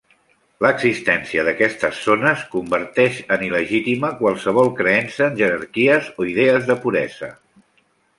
[0.65, 7.31] L'existència d'aquestes zones converteix en il·legítima qualsevol creença en jerarquies o idees de puresa.